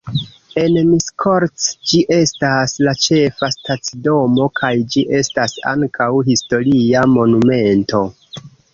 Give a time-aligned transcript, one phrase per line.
[0.59, 8.07] En Miskolc ĝi estas la ĉefa stacidomo kaj ĝi estas ankaŭ historia monumento.